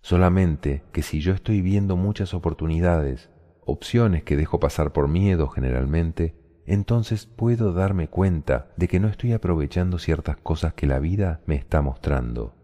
[0.00, 3.30] Solamente que si yo estoy viendo muchas oportunidades,
[3.64, 6.34] opciones que dejo pasar por miedo generalmente,
[6.66, 11.54] entonces puedo darme cuenta de que no estoy aprovechando ciertas cosas que la vida me
[11.54, 12.57] está mostrando.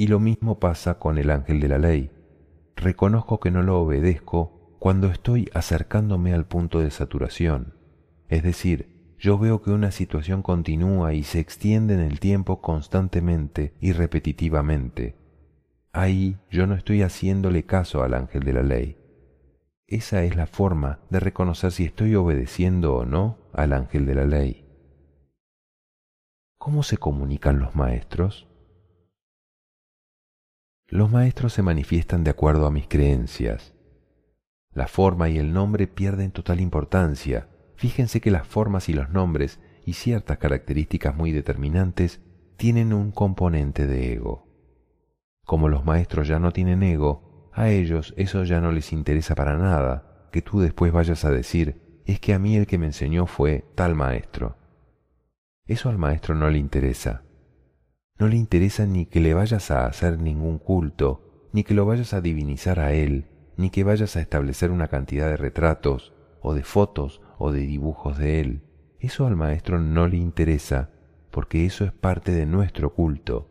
[0.00, 2.10] Y lo mismo pasa con el ángel de la ley.
[2.74, 7.74] Reconozco que no lo obedezco cuando estoy acercándome al punto de saturación.
[8.30, 13.74] Es decir, yo veo que una situación continúa y se extiende en el tiempo constantemente
[13.78, 15.16] y repetitivamente.
[15.92, 18.96] Ahí yo no estoy haciéndole caso al ángel de la ley.
[19.86, 24.24] Esa es la forma de reconocer si estoy obedeciendo o no al ángel de la
[24.24, 24.64] ley.
[26.56, 28.49] ¿Cómo se comunican los maestros?
[30.90, 33.74] Los maestros se manifiestan de acuerdo a mis creencias,
[34.72, 37.48] la forma y el nombre pierden total importancia.
[37.74, 42.20] Fíjense que las formas y los nombres y ciertas características muy determinantes
[42.56, 44.46] tienen un componente de ego.
[45.44, 49.56] Como los maestros ya no tienen ego, a ellos eso ya no les interesa para
[49.56, 53.26] nada, que tú después vayas a decir, es que a mí el que me enseñó
[53.26, 54.56] fue tal maestro.
[55.66, 57.22] Eso al maestro no le interesa.
[58.20, 62.12] No le interesa ni que le vayas a hacer ningún culto, ni que lo vayas
[62.12, 63.24] a divinizar a él,
[63.56, 66.12] ni que vayas a establecer una cantidad de retratos
[66.42, 68.62] o de fotos o de dibujos de él.
[68.98, 70.90] Eso al maestro no le interesa
[71.30, 73.48] porque eso es parte de nuestro culto.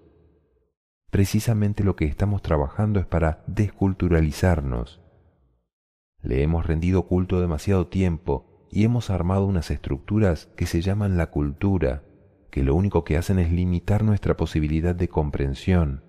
[1.10, 5.02] Precisamente lo que estamos trabajando es para desculturalizarnos.
[6.22, 11.32] Le hemos rendido culto demasiado tiempo y hemos armado unas estructuras que se llaman la
[11.32, 12.04] cultura,
[12.50, 16.04] que lo único que hacen es limitar nuestra posibilidad de comprensión.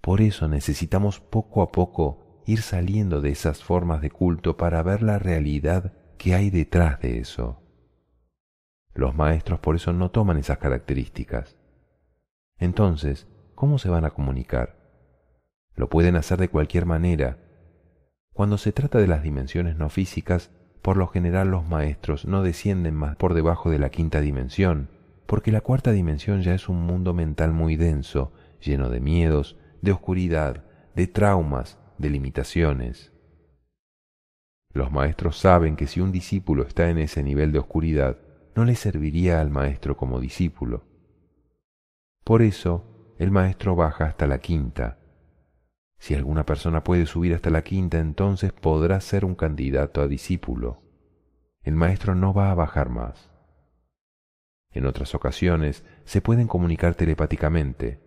[0.00, 5.02] Por eso necesitamos poco a poco ir saliendo de esas formas de culto para ver
[5.02, 7.62] la realidad que hay detrás de eso.
[8.94, 11.56] Los maestros por eso no toman esas características.
[12.58, 14.76] Entonces, ¿cómo se van a comunicar?
[15.74, 17.38] Lo pueden hacer de cualquier manera.
[18.32, 20.50] Cuando se trata de las dimensiones no físicas,
[20.82, 24.90] por lo general los maestros no descienden más por debajo de la quinta dimensión,
[25.26, 29.92] porque la cuarta dimensión ya es un mundo mental muy denso, lleno de miedos, de
[29.92, 30.64] oscuridad,
[30.94, 33.12] de traumas, de limitaciones.
[34.72, 38.18] Los maestros saben que si un discípulo está en ese nivel de oscuridad,
[38.56, 40.84] no le serviría al maestro como discípulo.
[42.24, 44.98] Por eso, el maestro baja hasta la quinta.
[45.98, 50.82] Si alguna persona puede subir hasta la quinta, entonces podrá ser un candidato a discípulo.
[51.62, 53.33] El maestro no va a bajar más.
[54.74, 58.00] En otras ocasiones se pueden comunicar telepáticamente.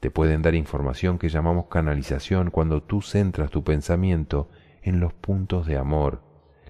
[0.00, 4.48] Te pueden dar información que llamamos canalización cuando tú centras tu pensamiento
[4.82, 6.22] en los puntos de amor,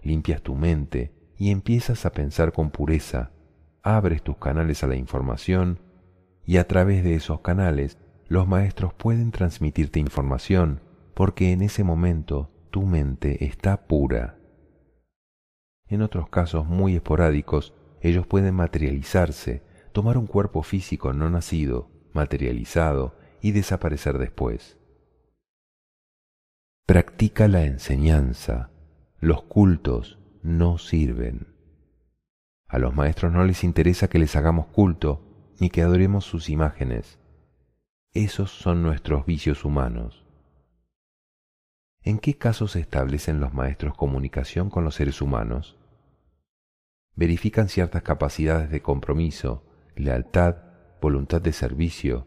[0.03, 3.33] limpias tu mente y empiezas a pensar con pureza,
[3.83, 5.81] abres tus canales a la información
[6.47, 10.81] y a través de esos canales los maestros pueden transmitirte información
[11.13, 14.39] porque en ese momento tu mente está pura.
[15.89, 17.75] En otros casos muy esporádicos
[18.05, 24.79] ellos pueden materializarse, tomar un cuerpo físico no nacido, materializado, y desaparecer después.
[26.87, 28.71] Practica la enseñanza.
[29.21, 31.55] Los cultos no sirven.
[32.69, 37.19] A los maestros no les interesa que les hagamos culto ni que adoremos sus imágenes.
[38.13, 40.27] Esos son nuestros vicios humanos.
[42.03, 45.79] ¿En qué casos establecen los maestros comunicación con los seres humanos?
[47.17, 49.65] Verifican ciertas capacidades de compromiso,
[49.97, 50.57] lealtad,
[51.01, 52.27] voluntad de servicio.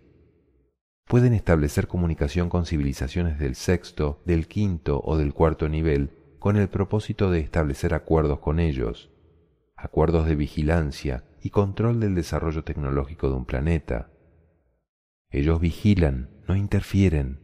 [1.05, 6.69] Pueden establecer comunicación con civilizaciones del sexto, del quinto o del cuarto nivel con el
[6.69, 9.09] propósito de establecer acuerdos con ellos,
[9.75, 14.09] acuerdos de vigilancia y control del desarrollo tecnológico de un planeta.
[15.29, 17.39] Ellos vigilan, no interfieren,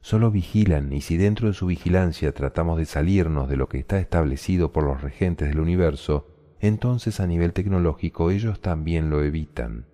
[0.00, 3.98] solo vigilan y si dentro de su vigilancia tratamos de salirnos de lo que está
[3.98, 9.86] establecido por los regentes del universo, entonces a nivel tecnológico ellos también lo evitan.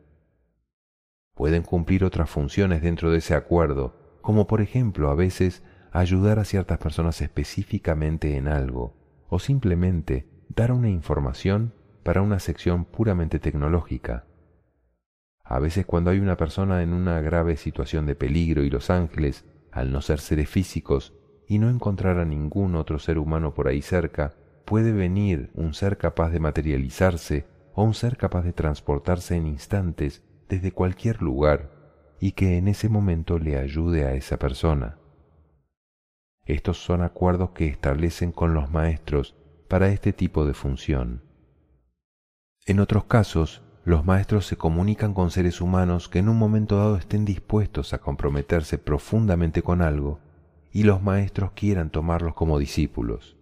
[1.34, 6.44] Pueden cumplir otras funciones dentro de ese acuerdo, como por ejemplo a veces ayudar a
[6.44, 8.94] ciertas personas específicamente en algo,
[9.28, 14.26] o simplemente dar una información para una sección puramente tecnológica.
[15.44, 19.44] A veces cuando hay una persona en una grave situación de peligro y los ángeles,
[19.72, 21.14] al no ser seres físicos
[21.48, 24.34] y no encontrar a ningún otro ser humano por ahí cerca,
[24.64, 30.22] puede venir un ser capaz de materializarse o un ser capaz de transportarse en instantes
[30.48, 31.70] desde cualquier lugar
[32.20, 34.98] y que en ese momento le ayude a esa persona.
[36.44, 39.36] Estos son acuerdos que establecen con los maestros
[39.68, 41.22] para este tipo de función.
[42.66, 46.96] En otros casos, los maestros se comunican con seres humanos que en un momento dado
[46.96, 50.20] estén dispuestos a comprometerse profundamente con algo
[50.70, 53.39] y los maestros quieran tomarlos como discípulos.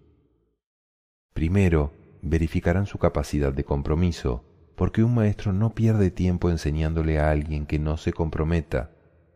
[1.39, 4.43] Primero, verificarán su capacidad de compromiso,
[4.75, 8.91] porque un maestro no pierde tiempo enseñándole a alguien que no se comprometa.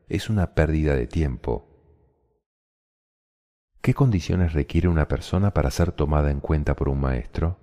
[0.08, 1.68] Es una pérdida de tiempo.
[3.80, 7.60] ¿Qué condiciones requiere una persona para ser tomada en cuenta por un maestro?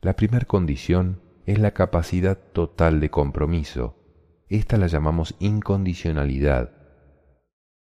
[0.00, 3.94] La primera condición es la capacidad total de compromiso.
[4.48, 6.72] Esta la llamamos incondicionalidad.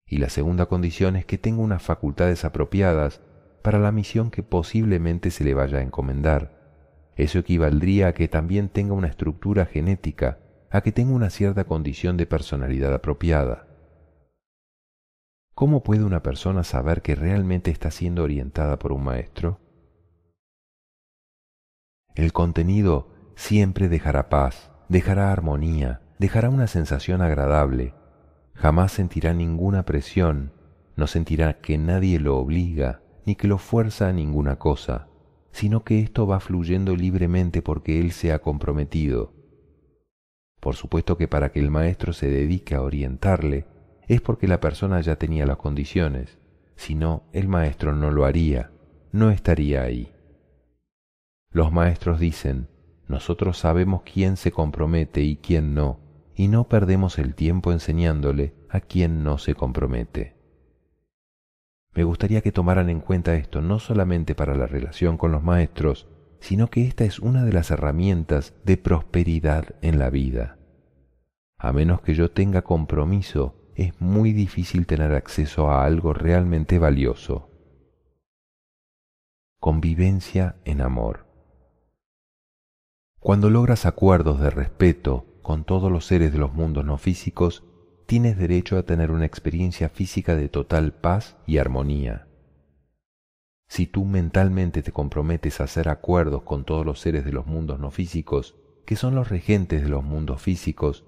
[0.07, 3.21] Y la segunda condición es que tenga unas facultades apropiadas
[3.63, 6.61] para la misión que posiblemente se le vaya a encomendar.
[7.17, 10.39] Eso equivaldría a que también tenga una estructura genética,
[10.71, 13.67] a que tenga una cierta condición de personalidad apropiada.
[15.55, 19.61] ¿Cómo puede una persona saber que realmente está siendo orientada por un maestro?
[22.15, 27.95] El contenido siempre dejará paz, dejará armonía, dejará una sensación agradable.
[28.55, 30.53] Jamás sentirá ninguna presión,
[30.97, 35.09] no sentirá que nadie lo obliga, ni que lo fuerza a ninguna cosa,
[35.51, 39.33] sino que esto va fluyendo libremente porque él se ha comprometido.
[40.61, 43.67] Por supuesto que para que el maestro se dedique a orientarle,
[44.09, 46.39] es porque la persona ya tenía las condiciones,
[46.77, 48.73] si no, el maestro no lo haría,
[49.13, 50.13] no estaría ahí.
[51.51, 52.69] Los maestros dicen,
[53.09, 56.01] nosotros sabemos quién se compromete y quién no,
[56.35, 60.35] y no perdemos el tiempo enseñándole a quien no se compromete.
[61.95, 66.09] Me gustaría que tomaran en cuenta esto no solamente para la relación con los maestros,
[66.41, 70.59] sino que esta es una de las herramientas de prosperidad en la vida.
[71.59, 77.51] A menos que yo tenga compromiso, es muy difícil tener acceso a algo realmente valioso.
[79.61, 81.27] Convivencia en amor.
[83.21, 87.65] Cuando logras acuerdos de respeto con todos los seres de los mundos no físicos,
[88.07, 92.29] tienes derecho a tener una experiencia física de total paz y armonía.
[93.69, 97.81] Si tú mentalmente te comprometes a hacer acuerdos con todos los seres de los mundos
[97.81, 101.07] no físicos, que son los regentes de los mundos físicos,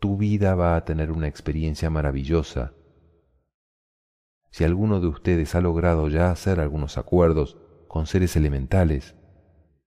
[0.00, 2.74] tu vida va a tener una experiencia maravillosa.
[4.50, 7.56] Si alguno de ustedes ha logrado ya hacer algunos acuerdos
[7.88, 9.14] con seres elementales,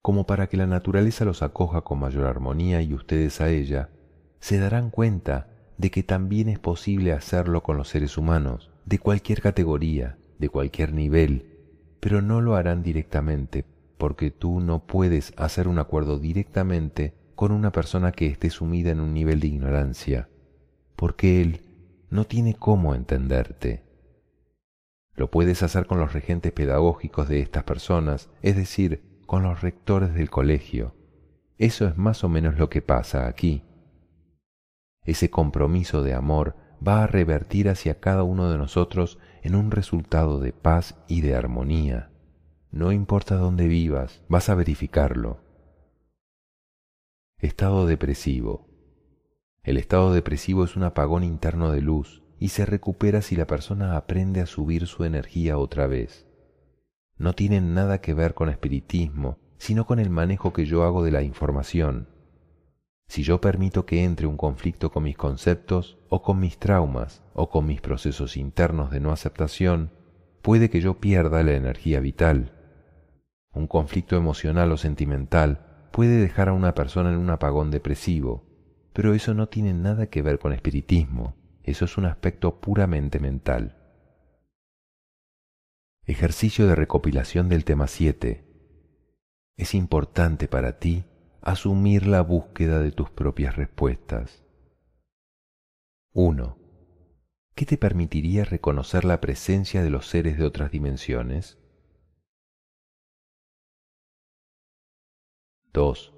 [0.01, 3.91] como para que la naturaleza los acoja con mayor armonía y ustedes a ella,
[4.39, 9.41] se darán cuenta de que también es posible hacerlo con los seres humanos, de cualquier
[9.41, 11.57] categoría, de cualquier nivel,
[11.99, 13.65] pero no lo harán directamente,
[13.97, 18.99] porque tú no puedes hacer un acuerdo directamente con una persona que esté sumida en
[18.99, 20.29] un nivel de ignorancia,
[20.95, 21.61] porque él
[22.09, 23.83] no tiene cómo entenderte.
[25.15, 30.13] Lo puedes hacer con los regentes pedagógicos de estas personas, es decir, con los rectores
[30.13, 30.95] del colegio.
[31.57, 33.63] Eso es más o menos lo que pasa aquí.
[35.07, 40.39] Ese compromiso de amor va a revertir hacia cada uno de nosotros en un resultado
[40.39, 42.11] de paz y de armonía.
[42.71, 45.39] No importa dónde vivas, vas a verificarlo.
[47.39, 48.67] Estado depresivo.
[49.63, 53.95] El estado depresivo es un apagón interno de luz y se recupera si la persona
[53.95, 56.27] aprende a subir su energía otra vez.
[57.15, 61.11] No tienen nada que ver con espiritismo, sino con el manejo que yo hago de
[61.11, 62.09] la información.
[63.07, 67.49] Si yo permito que entre un conflicto con mis conceptos o con mis traumas o
[67.49, 69.91] con mis procesos internos de no aceptación,
[70.41, 72.53] puede que yo pierda la energía vital.
[73.53, 78.45] Un conflicto emocional o sentimental puede dejar a una persona en un apagón depresivo,
[78.93, 83.77] pero eso no tiene nada que ver con espiritismo, eso es un aspecto puramente mental.
[86.05, 88.45] Ejercicio de recopilación del tema 7.
[89.57, 91.05] Es importante para ti
[91.47, 94.43] asumir la búsqueda de tus propias respuestas.
[96.11, 96.57] 1.
[97.55, 101.57] ¿Qué te permitiría reconocer la presencia de los seres de otras dimensiones?
[105.71, 106.13] 2.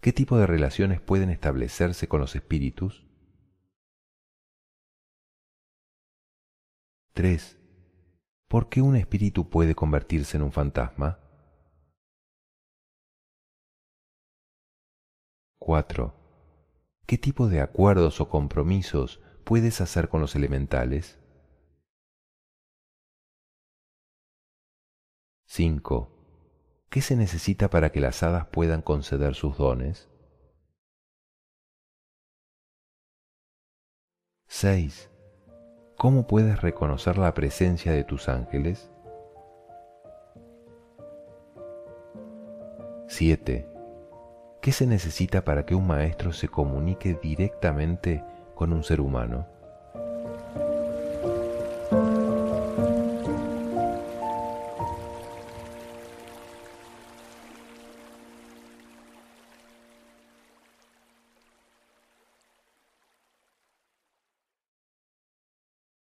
[0.00, 3.06] ¿Qué tipo de relaciones pueden establecerse con los espíritus?
[7.12, 7.58] 3.
[8.48, 11.29] ¿Por qué un espíritu puede convertirse en un fantasma?
[15.60, 16.14] 4.
[17.06, 21.18] ¿Qué tipo de acuerdos o compromisos puedes hacer con los elementales?
[25.44, 26.10] 5.
[26.88, 30.08] ¿Qué se necesita para que las hadas puedan conceder sus dones?
[34.46, 35.10] 6.
[35.98, 38.90] ¿Cómo puedes reconocer la presencia de tus ángeles?
[43.08, 43.79] 7.
[44.60, 48.22] ¿Qué se necesita para que un maestro se comunique directamente
[48.54, 49.46] con un ser humano?